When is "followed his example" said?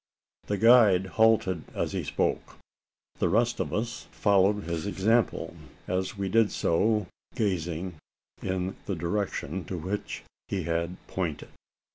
4.09-5.55